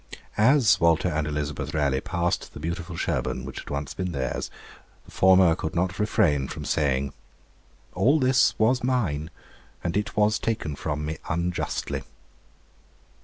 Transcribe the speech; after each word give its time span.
As 0.39 0.79
Walter 0.81 1.09
and 1.09 1.27
Elizabeth 1.27 1.75
Raleigh 1.75 2.01
passed 2.01 2.55
the 2.55 2.59
beautiful 2.59 2.95
Sherborne 2.97 3.45
which 3.45 3.59
had 3.59 3.69
once 3.69 3.93
been 3.93 4.13
theirs, 4.13 4.49
the 5.05 5.11
former 5.11 5.53
could 5.53 5.75
not 5.75 5.99
refrain 5.99 6.47
from 6.47 6.65
saying, 6.65 7.13
'All 7.93 8.19
this 8.19 8.57
was 8.57 8.83
mine, 8.83 9.29
and 9.83 9.95
it 9.95 10.17
was 10.17 10.39
taken 10.39 10.75
from 10.75 11.05
me 11.05 11.19
unjustly.' 11.29 12.01